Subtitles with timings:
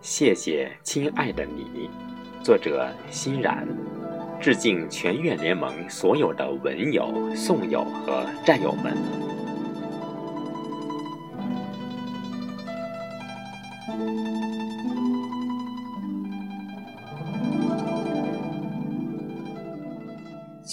[0.00, 1.90] 谢谢亲爱的你
[2.42, 3.68] 作者欣然
[4.40, 8.96] 致敬全院联盟所有的文友送友和战友们。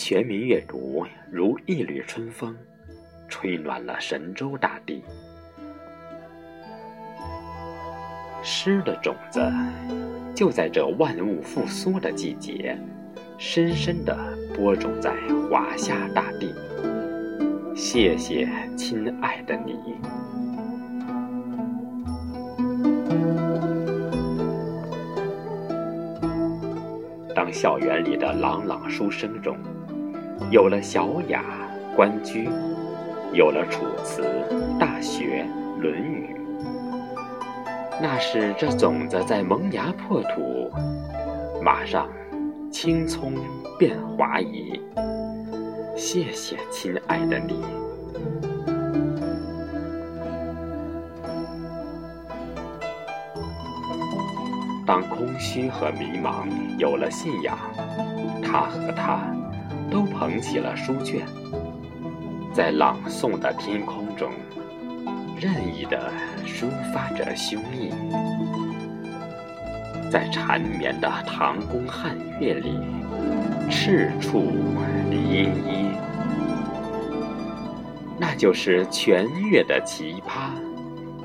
[0.01, 2.55] 全民阅读如一缕春风，
[3.27, 5.03] 吹暖了神州大地。
[8.41, 9.41] 诗的种子，
[10.33, 12.77] 就在这万物复苏的季节，
[13.37, 14.17] 深深地
[14.55, 15.13] 播种在
[15.51, 16.55] 华夏大地。
[17.75, 18.47] 谢谢，
[18.77, 19.75] 亲爱的你。
[27.35, 29.57] 当校园里的朗朗书声中，
[30.49, 31.43] 有了《小雅》
[31.95, 32.47] 《关雎》，
[33.33, 34.21] 有了《楚辞》
[34.79, 35.45] 《大学》
[35.81, 36.35] 《论语》。
[38.01, 40.71] 那是这种子在萌芽破土，
[41.61, 42.07] 马上
[42.71, 43.33] 青葱
[43.77, 44.81] 变华夷。
[45.95, 47.63] 谢谢，亲爱的你。
[54.87, 56.47] 当空虚和迷茫
[56.79, 57.55] 有了信仰，
[58.41, 59.19] 他和她
[59.91, 61.25] 都捧起了书卷，
[62.53, 64.31] 在朗诵的天空中。
[65.39, 66.11] 任意的
[66.45, 67.93] 抒发着胸臆，
[70.11, 72.77] 在缠绵的唐宫汉乐里，
[73.69, 74.51] 赤处
[75.09, 75.91] 临衣。
[78.17, 80.51] 那就是全月的奇葩，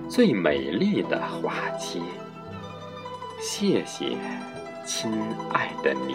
[0.09, 2.01] 最美丽的花期。
[3.41, 4.17] 谢谢，
[4.87, 5.11] 亲
[5.53, 6.15] 爱的你。